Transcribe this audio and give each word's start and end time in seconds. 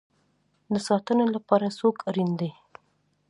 د 0.73 0.75
ساتنې 0.87 1.25
لپاره 1.35 1.75
څوک 1.79 1.95
اړین 2.09 2.31
دی؟ 2.39 2.51